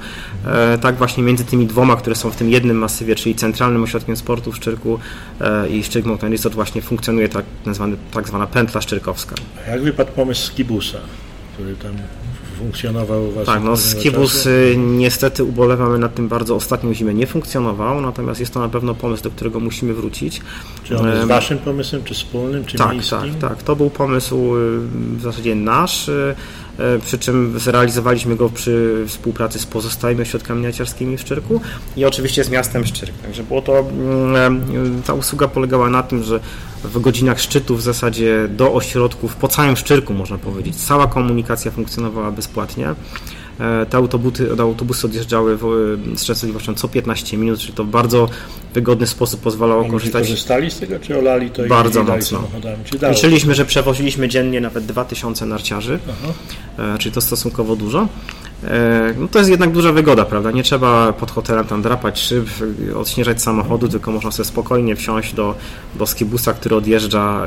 [0.46, 4.16] e, tak właśnie między tymi dwoma, które są w tym jednym masywie, czyli Centralnym Ośrodkiem
[4.16, 4.98] Sportu w Szczyrku
[5.40, 9.34] e, i Szczyrk Mountain Resort właśnie funkcjonuje tak, nazwany, tak zwana pętla szczyrkowska.
[9.66, 10.98] A jak wypadł pomysł Skibusa,
[11.54, 11.92] który tam
[12.54, 16.56] funkcjonował u Tak, no Skibus y, niestety ubolewamy nad tym bardzo.
[16.56, 20.40] Ostatnią zimę nie funkcjonował, natomiast jest to na pewno pomysł, do którego musimy wrócić.
[20.84, 23.18] Czy on jest waszym pomysłem, czy wspólnym, czy tak, miejskim?
[23.18, 23.62] Tak, tak.
[23.62, 24.78] To był pomysł y,
[25.16, 26.10] w zasadzie nasz.
[26.78, 31.60] E, przy czym zrealizowaliśmy go przy współpracy z pozostałymi ośrodkami narciarskimi w Szczyrku
[31.96, 33.12] i oczywiście z miastem Szczyrk.
[33.22, 34.62] Także było to, mm,
[34.98, 36.40] e, ta usługa polegała na tym, że
[36.84, 42.30] w godzinach szczytu w zasadzie do ośrodków, po całym Szczyrku można powiedzieć, cała komunikacja funkcjonowała
[42.30, 42.94] bezpłatnie.
[43.60, 45.58] E, te autobusy, autobusy odjeżdżały
[46.16, 48.28] z częstotliwością co 15 minut, czyli to w bardzo
[48.74, 50.22] wygodny sposób pozwalało korzystać.
[50.22, 52.48] korzystali z tego, czy olali to Bardzo mocno.
[53.10, 56.32] Liczyliśmy, że przewoziliśmy dziennie nawet 2000 narciarzy, Aha.
[56.94, 58.08] E, czyli to stosunkowo dużo.
[58.64, 60.50] E, no to jest jednak duża wygoda, prawda?
[60.50, 62.48] Nie trzeba pod hotelem tam drapać szyb,
[62.96, 65.54] odśnieżać samochodu, tylko można sobie spokojnie wsiąść do,
[65.94, 67.42] do skibusa, który odjeżdża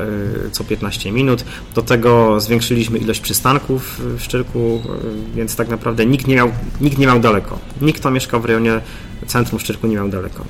[0.46, 1.44] e, co 15 minut.
[1.74, 6.50] Do tego zwiększyliśmy ilość przystanków w Szczyrku, e, więc tak naprawdę nikt nie miał,
[6.80, 7.58] nikt nie miał daleko.
[7.80, 8.80] Nikt, kto mieszkał w rejonie
[9.26, 10.44] centrum Szczyrku nie miał daleko.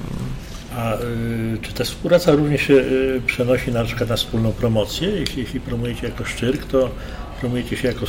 [0.79, 5.09] A y, czy ta współpraca również się y, przenosi na przykład na wspólną promocję?
[5.09, 6.91] Jeśli, jeśli promujecie jako Szczyrk, to
[7.41, 8.07] promujecie się jako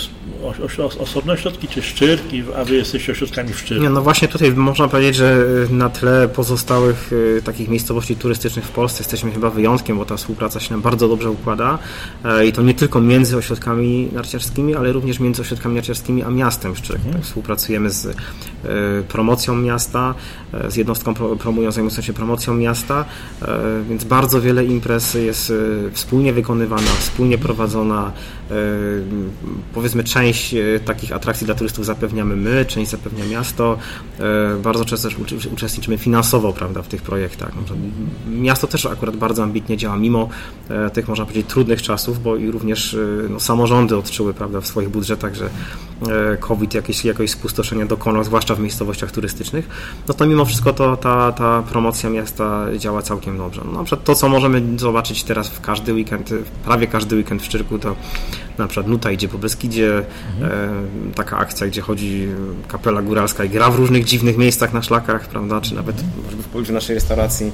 [1.00, 3.84] osobne ośrodki czy szczyrki, a wy jesteście ośrodkami w Szczyrku?
[3.84, 8.72] Nie, no właśnie tutaj można powiedzieć, że na tle pozostałych y, takich miejscowości turystycznych w
[8.72, 11.80] Polsce jesteśmy chyba wyjątkiem, bo ta współpraca się nam bardzo dobrze układa
[12.26, 16.76] e, i to nie tylko między ośrodkami narciarskimi, ale również między ośrodkami narciarskimi a miastem
[16.76, 17.06] Szczyrk.
[17.06, 17.24] Mhm.
[17.24, 18.13] Współpracujemy z e,
[19.08, 20.15] promocją miasta,
[20.54, 23.06] e, z jednostką promują, zajmującą się promocją miasta,
[23.89, 25.54] więc bardzo wiele imprez jest
[25.94, 28.12] wspólnie wykonywana, wspólnie prowadzona,
[29.73, 33.77] powiedzmy część e, takich atrakcji dla turystów zapewniamy my, część zapewnia miasto.
[34.19, 37.51] E, bardzo często też uczestniczymy finansowo prawda, w tych projektach.
[38.32, 40.29] Miasto też akurat bardzo ambitnie działa, mimo
[40.69, 42.97] e, tych, można powiedzieć, trudnych czasów, bo i również
[43.29, 45.49] no, samorządy odczuły prawda, w swoich budżetach, że
[46.39, 49.69] COVID jakieś, jakieś spustoszenie dokonał, zwłaszcza w miejscowościach turystycznych,
[50.08, 53.62] no to mimo wszystko to ta, ta promocja miasta działa całkiem dobrze.
[53.65, 56.29] No, na przykład to, co możemy zobaczyć teraz w każdy weekend,
[56.65, 57.95] prawie każdy weekend w Szczyrku, to
[58.58, 60.06] na przykład Nuta Idzie po Beskidzie,
[60.41, 61.12] mhm.
[61.15, 62.28] taka akcja, gdzie chodzi
[62.67, 65.95] kapela góralska i gra w różnych dziwnych miejscach na szlakach, prawda, czy nawet
[66.41, 67.52] w pobliżu naszej restauracji,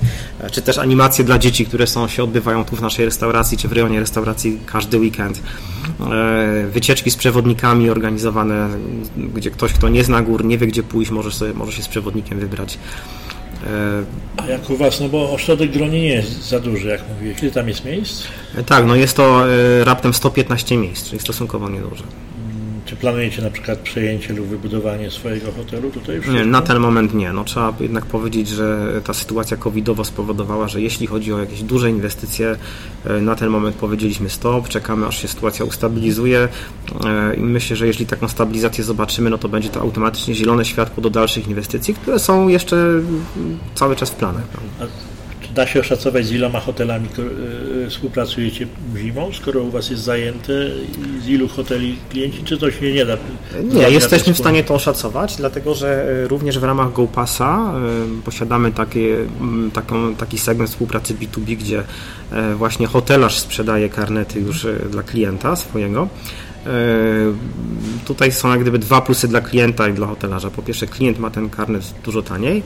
[0.52, 3.72] czy też animacje dla dzieci, które są, się odbywają tu w naszej restauracji, czy w
[3.72, 5.42] rejonie restauracji każdy weekend.
[6.72, 8.70] Wycieczki z przewodnikami organizowane,
[9.36, 11.88] gdzie ktoś, kto nie zna gór, nie wie gdzie pójść, może, sobie, może się z
[11.88, 12.78] przewodnikiem wybrać.
[14.38, 17.44] A jak u Was, no bo ośrodek Gronie nie jest za duży, jak mówiłeś.
[17.44, 18.24] Ile tam jest miejsc?
[18.66, 22.04] Tak, no jest to e, raptem 115 miejsc, czyli stosunkowo nieduże.
[22.96, 26.22] Czy planujecie na przykład przejęcie lub wybudowanie swojego hotelu tutaj?
[26.34, 27.34] Nie, na ten moment nie.
[27.34, 31.90] No, trzeba jednak powiedzieć, że ta sytuacja covidowa spowodowała, że jeśli chodzi o jakieś duże
[31.90, 32.56] inwestycje,
[33.06, 36.48] e, na ten moment powiedzieliśmy stop, czekamy aż się sytuacja ustabilizuje
[37.06, 41.04] e, i myślę, że jeśli taką stabilizację zobaczymy, no to będzie to automatycznie zielone światło
[41.04, 42.78] do dalszych inwestycji, które są jeszcze
[43.76, 44.44] cały czas w planach.
[45.56, 47.08] Da się oszacować, z iloma hotelami
[47.86, 50.54] e, współpracujecie zimą, skoro u Was jest zajęte,
[51.24, 53.18] z ilu hoteli klienci, czy to się nie da?
[53.64, 58.72] Nie, jesteśmy w stanie to oszacować, dlatego że e, również w ramach GoPassa e, posiadamy
[58.72, 59.18] takie,
[59.74, 61.84] taką, taki segment współpracy B2B, gdzie
[62.56, 66.08] właśnie hotelarz sprzedaje karnety już dla klienta swojego.
[68.06, 70.50] Tutaj są jak gdyby dwa plusy dla klienta i dla hotelarza.
[70.50, 72.64] Po pierwsze, klient ma ten karnet dużo taniej,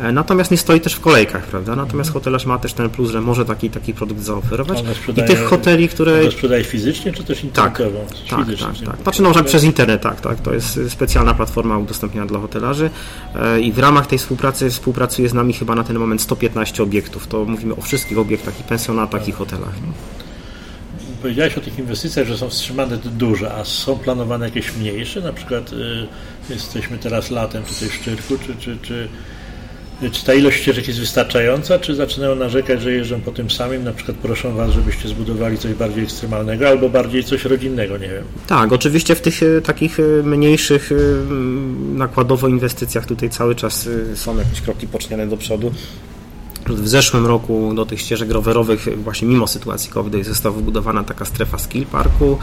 [0.00, 1.76] e, natomiast nie stoi też w kolejkach, prawda?
[1.76, 4.84] Natomiast hotelarz ma też ten plus, że może taki, taki produkt zaoferować.
[5.16, 6.24] I tych hoteli, które.
[6.24, 7.98] To sprzedaje fizycznie, czy też internetowo?
[8.30, 9.02] Tak, tak, tak, tak.
[9.02, 10.40] Znaczy, no, że przez internet, tak, tak.
[10.40, 12.90] To jest specjalna platforma udostępniona dla hotelarzy
[13.34, 17.26] e, i w ramach tej współpracy współpracuje z nami chyba na ten moment 115 obiektów.
[17.26, 19.74] To mówimy o wszystkich obiektach i pensjonatach i hotelach.
[21.22, 25.20] Powiedziałeś o tych inwestycjach, że są wstrzymane duże, a są planowane jakieś mniejsze?
[25.20, 26.06] Na przykład y,
[26.50, 29.08] jesteśmy teraz latem tutaj w Szczyrku, czy, czy, czy,
[30.10, 33.92] czy ta ilość ścieżek jest wystarczająca, czy zaczynają narzekać, że jeżdżą po tym samym, na
[33.92, 38.24] przykład proszą Was, żebyście zbudowali coś bardziej ekstremalnego albo bardziej coś rodzinnego, nie wiem.
[38.46, 40.90] Tak, oczywiście w tych e, takich e, mniejszych
[41.94, 45.72] nakładowo inwestycjach tutaj cały czas są jakieś kroki pocznione do przodu.
[46.68, 51.58] W zeszłym roku do tych ścieżek rowerowych, właśnie mimo sytuacji COVID, została wybudowana taka strefa
[51.58, 52.38] skill parku,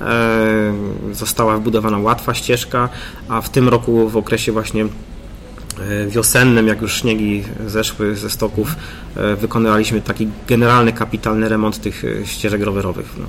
[0.00, 0.74] e,
[1.12, 2.88] została wybudowana łatwa ścieżka,
[3.28, 8.76] a w tym roku w okresie właśnie e, wiosennym, jak już śniegi zeszły ze stoków,
[9.16, 13.14] e, wykonywaliśmy taki generalny, kapitalny remont tych ścieżek rowerowych.
[13.18, 13.26] No.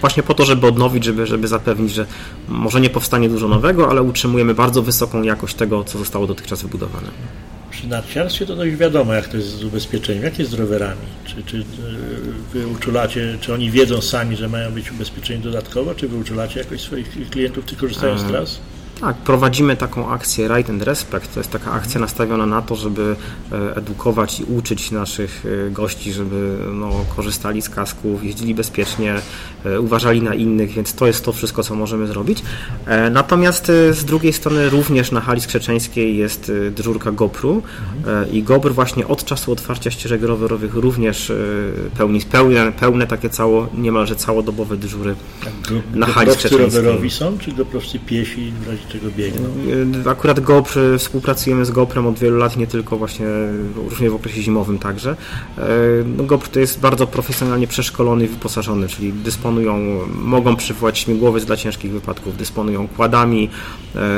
[0.00, 2.06] Właśnie po to, żeby odnowić, żeby, żeby zapewnić, że
[2.48, 7.08] może nie powstanie dużo nowego, ale utrzymujemy bardzo wysoką jakość tego, co zostało dotychczas wybudowane
[7.72, 10.22] przy narciarstwie to dość wiadomo, jak to jest z ubezpieczeniem.
[10.22, 11.00] Jak jest z rowerami?
[11.24, 11.64] Czy, czy
[12.52, 16.80] wy uczulacie, czy oni wiedzą sami, że mają być ubezpieczeni dodatkowo, czy wy uczulacie jakoś
[16.80, 18.60] swoich klientów, którzy korzystają z tras?
[19.00, 21.34] Tak, prowadzimy taką akcję Right and Respect.
[21.34, 23.16] To jest taka akcja nastawiona na to, żeby
[23.52, 29.14] e, edukować i uczyć naszych e, gości, żeby no, korzystali z kasków, jeździli bezpiecznie,
[29.64, 32.42] e, uważali na innych, więc to jest to wszystko, co możemy zrobić.
[33.10, 37.62] Natomiast z drugiej strony również na hali skrzeczeńskiej jest dyżurka GoPro
[38.32, 41.32] i GoPro właśnie od czasu otwarcia ścieżek rowerowych również
[41.98, 45.14] pełni pełne, pełne takie cało, niemalże całodobowe dyżury
[45.94, 46.82] na hali skrzeczeńskiej.
[46.82, 48.52] rowerowi są, czy GoProwcy piesi
[49.16, 49.48] biegną?
[50.04, 53.26] E, akurat GoPro, współpracujemy z GoPrem od wielu lat, nie tylko właśnie
[53.90, 55.16] różnie w okresie zimowym także.
[55.58, 55.62] E,
[56.16, 61.56] no, GoPro to jest bardzo profesjonalnie przeszkolony i wyposażony, czyli dysponują, mogą przywołać śmigłowiec dla
[61.56, 63.50] ciężkich wypadków, dysponują kładami,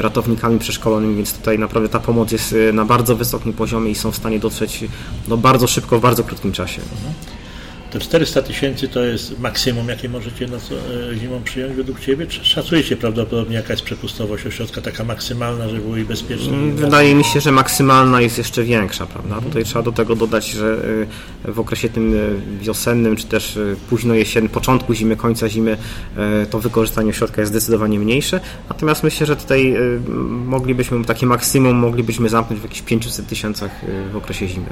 [0.00, 4.16] ratownikami przeszkolonymi, więc tutaj naprawdę ta pomoc jest na bardzo wysokim poziomie i są w
[4.16, 4.84] stanie dotrzeć
[5.28, 6.82] no, bardzo szybko, w bardzo krótkim czasie.
[6.82, 7.43] Mhm.
[7.94, 10.48] To 400 tysięcy to jest maksimum, jakie możecie e,
[11.16, 12.26] zimą przyjąć według Ciebie?
[12.26, 16.52] Czy szacujecie prawdopodobnie jaka jest przepustowość ośrodka, taka maksymalna, żeby było i bezpieczne?
[16.52, 19.35] Mm, wydaje mi się, że maksymalna jest jeszcze większa, prawda?
[19.35, 19.44] Mhm.
[19.44, 20.76] Tutaj trzeba do tego dodać, że
[21.44, 23.59] e, w okresie tym e, wiosennym, czy też
[23.90, 25.76] późno jesiennym, początku zimy, końca zimy,
[26.50, 28.40] to wykorzystanie ośrodka jest zdecydowanie mniejsze.
[28.68, 29.74] Natomiast myślę, że tutaj
[30.28, 33.70] moglibyśmy, takie maksimum moglibyśmy zamknąć w jakichś 500 tysiącach
[34.12, 34.66] w okresie zimy.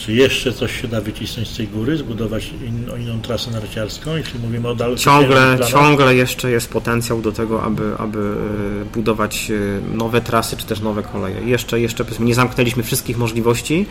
[0.00, 4.40] Czy jeszcze coś się da wycisnąć z tej góry, zbudować in, inną trasę narciarską, jeśli
[4.40, 9.96] mówimy o dalszym Ciągle, ciągle jeszcze jest potencjał do tego, aby, aby e, budować e,
[9.96, 11.40] nowe trasy, czy też nowe koleje.
[11.40, 13.86] Jeszcze, jeszcze nie zamknęliśmy wszystkich możliwości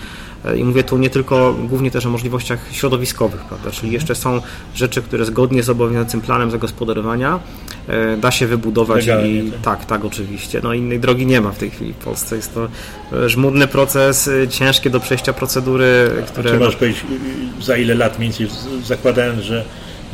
[0.58, 3.72] i mówię tu nie tylko, głównie też o możliwościach środowiskowych, prawda?
[3.72, 4.42] czyli jeszcze są
[4.76, 7.40] rzeczy, które zgodnie z obowiązującym planem zagospodarowania
[8.18, 9.62] da się wybudować Legalnie, i tak.
[9.62, 10.60] tak, tak, oczywiście.
[10.64, 12.36] No innej drogi nie ma w tej chwili w Polsce.
[12.36, 12.68] Jest to
[13.28, 16.52] żmudny proces, ciężkie do przejścia procedury, które...
[16.52, 17.04] Czy możesz powiedzieć,
[17.62, 19.66] za ile lat mniej więcej, zakładając, że,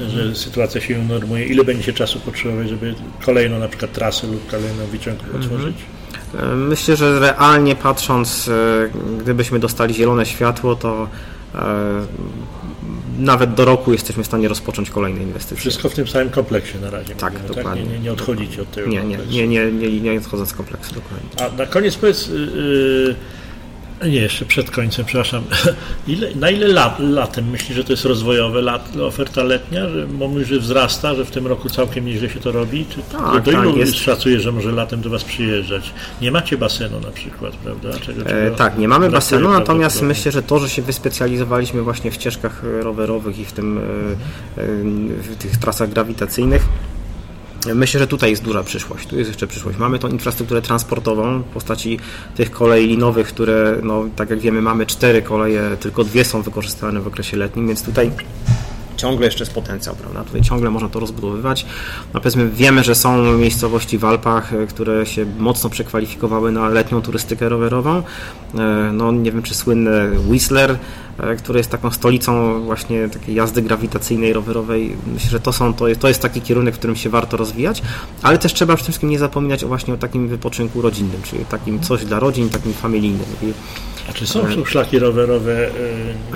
[0.10, 4.86] że sytuacja się unormuje, ile będzie czasu potrzebować, żeby kolejną na przykład trasę lub kolejną
[4.86, 5.44] wyciągę mhm.
[5.44, 5.76] otworzyć?
[6.56, 11.08] Myślę, że realnie patrząc, e, gdybyśmy dostali zielone światło, to
[11.56, 12.06] e,
[13.20, 15.58] nawet do roku jesteśmy w stanie rozpocząć kolejne inwestycje.
[15.58, 17.16] Wszystko w tym samym kompleksie na razie.
[17.16, 17.84] Tak, mówimy, dokładnie.
[17.84, 20.94] Nie, nie, nie odchodzicie od tego Nie, nie, nie, nie, nie, nie odchodzę z kompleksu
[20.94, 21.30] dokładnie.
[21.46, 23.16] A na koniec powiedz, yy,
[24.04, 25.44] nie, jeszcze przed końcem, przepraszam,
[26.08, 30.28] ile, na ile lat, latem myślisz, że to jest rozwojowe lat, oferta letnia, że bo
[30.28, 32.86] mówisz, że wzrasta, że w tym roku całkiem nieźle się to robi?
[32.90, 33.96] Czy Tak, do ilu tak, jest.
[33.96, 35.94] szacujesz, że może latem do Was przyjeżdżać?
[36.22, 38.00] Nie macie basenu na przykład, prawda?
[38.00, 42.12] Czego, E, czego tak, nie mamy basenu, natomiast myślę, że to, że się wyspecjalizowaliśmy właśnie
[42.12, 44.66] w ścieżkach e, rowerowych i w tym e, e,
[45.22, 46.66] w tych trasach grawitacyjnych,
[47.74, 49.08] Myślę, że tutaj jest duża przyszłość.
[49.08, 49.78] Tu jest jeszcze przyszłość.
[49.78, 52.00] Mamy tą infrastrukturę transportową w postaci
[52.36, 57.02] tych kolei linowych, które, no, tak jak wiemy, mamy cztery koleje, tylko dwie są wykorzystywane
[57.02, 58.12] w okresie letnim, więc tutaj
[59.06, 60.24] ciągle jeszcze jest potencjał, prawda?
[60.24, 61.66] Tutaj ciągle można to rozbudowywać.
[62.14, 67.02] No powiedzmy, wiemy, że są miejscowości w Alpach, e, które się mocno przekwalifikowały na letnią
[67.02, 68.04] turystykę rowerową.
[68.58, 70.78] E, No nie wiem, czy słynny Whistler,
[71.20, 74.96] e, który jest taką stolicą właśnie takiej jazdy grawitacyjnej, rowerowej.
[75.14, 77.82] Myślę, że to, są, to, jest, to jest taki kierunek, w którym się warto rozwijać,
[78.22, 82.06] ale też trzeba przede wszystkim nie zapominać właśnie o takim wypoczynku rodzinnym, czyli takim coś
[82.06, 83.28] dla rodzin, takim familijnym.
[83.42, 83.54] I
[84.10, 85.72] A czy są są szlaki rowerowe, y,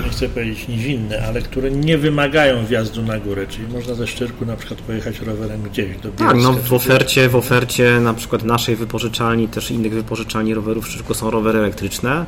[0.03, 4.45] nie chcę powiedzieć nizinne, ale które nie wymagają wjazdu na górę, czyli można ze Szczyrku
[4.45, 6.25] na przykład pojechać rowerem gdzieś do Bielska?
[6.27, 10.87] Tak, no w ofercie, w ofercie na przykład naszej wypożyczalni, też innych wypożyczalni rowerów w
[10.87, 12.25] Szczyrku są rowery elektryczne,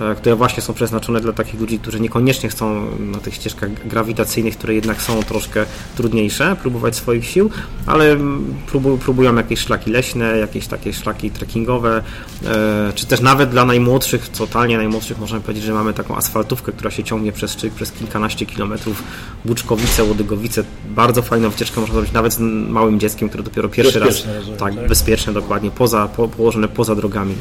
[0.00, 4.58] e, które właśnie są przeznaczone dla takich ludzi, którzy niekoniecznie chcą na tych ścieżkach grawitacyjnych,
[4.58, 5.64] które jednak są troszkę
[5.96, 7.50] trudniejsze, próbować swoich sił,
[7.86, 12.02] ale mm, próbu, próbują jakieś szlaki leśne, jakieś takie szlaki trekkingowe,
[12.46, 16.90] e, czy też nawet dla najmłodszych, totalnie najmłodszych, możemy powiedzieć, że mamy taką asfaltówkę, która
[16.90, 19.02] się ciągnie przez Szczyk, przez kilkanaście kilometrów,
[19.44, 22.38] Buczkowice, Łodygowice, bardzo fajną wycieczkę można zrobić nawet z
[22.68, 24.88] małym dzieckiem, które dopiero pierwszy raz, rozumiem, tak, tak?
[24.88, 27.34] bezpieczne, dokładnie, poza, po, położone poza drogami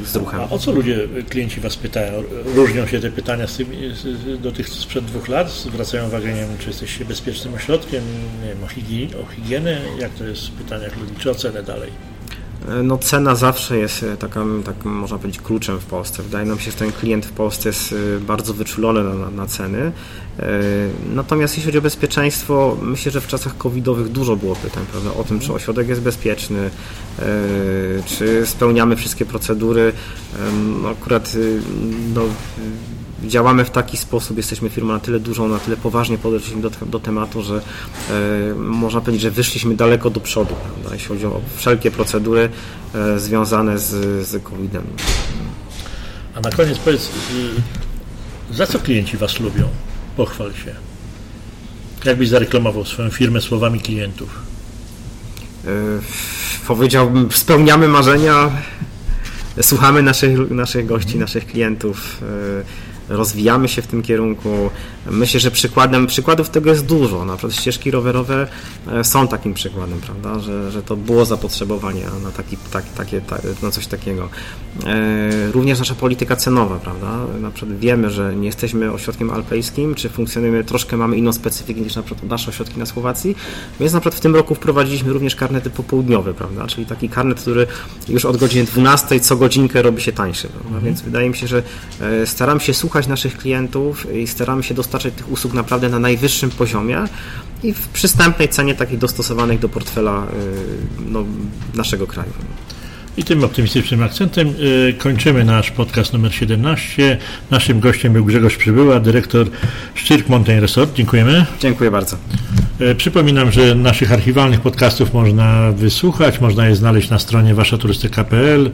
[0.00, 0.40] e, z ruchem.
[0.40, 2.22] A o co ludzie, klienci Was pytają?
[2.54, 5.50] Różnią się te pytania z tymi, z, do tych sprzed dwóch lat?
[5.50, 8.04] Zwracają uwagę, nie wiem, czy jesteście bezpiecznym ośrodkiem,
[8.42, 9.80] nie wiem, o, higienę, o higienę?
[9.98, 11.12] Jak to jest w pytaniach ludzi?
[11.18, 12.13] Czy o cenę dalej?
[12.84, 16.22] No cena zawsze jest e, taka, tak można powiedzieć, kluczem w Polsce.
[16.22, 19.92] Wydaje nam się, że ten klient w Polsce jest e, bardzo wyczulony na, na, ceny.
[20.38, 20.50] E,
[21.14, 25.24] Natomiast jeśli chodzi o bezpieczeństwo, myślę, że w czasach covidowych dużo było pytań prawda, o
[25.24, 26.70] tym, czy ośrodek jest bezpieczny,
[27.18, 27.22] e,
[28.06, 29.92] czy spełniamy wszystkie procedury.
[30.82, 31.36] No Akurat
[32.14, 32.22] no,
[33.26, 37.00] działamy w taki sposób, jesteśmy firmą na tyle dużą, na tyle poważnie podeszliśmy do, do
[37.00, 37.60] tematu, że
[38.10, 42.48] e, można powiedzieć, że wyszliśmy daleko do przodu, prawda, jeśli chodzi o wszelkie procedury
[42.94, 43.90] e, związane z,
[44.28, 44.84] z COVID-em.
[46.34, 47.10] A na koniec powiedz,
[48.50, 49.68] y, za co klienci Was lubią?
[50.16, 50.74] Pochwal się.
[52.04, 54.42] Jakbyś zareklamował swoją firmę słowami klientów?
[55.64, 55.70] E,
[56.66, 58.50] powiedziałbym, spełniamy marzenia,
[59.62, 64.70] słuchamy naszych, naszych gości, naszych klientów, e, rozwijamy się w tym kierunku.
[65.10, 67.24] Myślę, że przykładem, przykładów tego jest dużo.
[67.24, 68.46] Na przykład ścieżki rowerowe
[68.92, 73.38] e, są takim przykładem, prawda, że, że to było zapotrzebowanie na, taki, tak, takie, ta,
[73.62, 74.28] na coś takiego.
[74.86, 77.26] E, Również nasza polityka cenowa, prawda?
[77.40, 81.96] Na przykład wiemy, że nie jesteśmy ośrodkiem alpejskim, czy funkcjonujemy, troszkę mamy inną specyfikę niż
[81.96, 83.36] na przykład nasze ośrodki na Słowacji,
[83.80, 86.66] więc na przykład w tym roku wprowadziliśmy również karnety popołudniowe, prawda?
[86.66, 87.66] Czyli taki karnet, który
[88.08, 90.48] już od godziny 12 co godzinkę robi się tańszy?
[90.82, 91.62] Więc wydaje mi się, że
[92.00, 96.50] e, staramy się słuchać naszych klientów i staramy się dostarczać tych usług naprawdę na najwyższym
[96.50, 96.98] poziomie
[97.62, 100.26] i w przystępnej cenie takiej dostosowanej do portfela e,
[101.10, 101.24] no,
[101.74, 102.32] naszego kraju.
[103.16, 107.18] I tym optymistycznym akcentem y, kończymy nasz podcast numer 17.
[107.50, 109.46] Naszym gościem był Grzegorz Przybyła, dyrektor
[109.94, 110.94] Szczyrk Mountain Resort.
[110.94, 111.46] Dziękujemy.
[111.60, 112.16] Dziękuję bardzo.
[112.80, 118.70] Y, przypominam, że naszych archiwalnych podcastów można wysłuchać, można je znaleźć na stronie waszaturystyka.pl,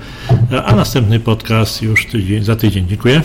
[0.64, 2.88] a następny podcast już tydzień, za tydzień.
[2.88, 3.22] Dziękuję.